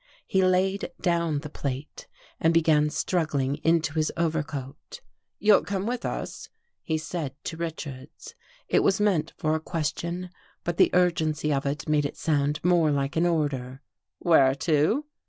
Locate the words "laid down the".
0.43-1.49